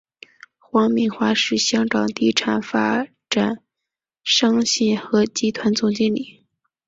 [0.57, 3.61] 黄敏华是香港地产发展
[4.23, 6.43] 商信和集团总经理。